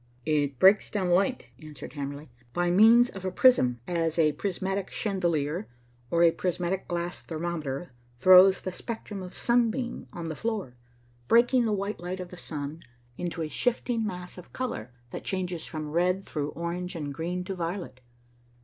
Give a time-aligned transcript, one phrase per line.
[0.25, 5.67] "It breaks down light," answered Hamerly, "by means of a prism, as a prismatic chandelier
[6.09, 10.75] or a prismatic glass thermometer throws the spectrum of a sunbeam on the floor,
[11.27, 12.81] breaking the white light of the sun
[13.15, 17.53] into a shifting mass of color that changes from red, through orange and green to
[17.53, 18.01] violet.